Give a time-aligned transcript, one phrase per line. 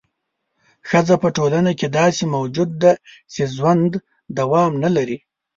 [0.89, 2.93] ښځه په ټولنه کې داسې موجود دی
[3.33, 3.91] چې ژوند
[4.37, 5.17] دوام نه لري.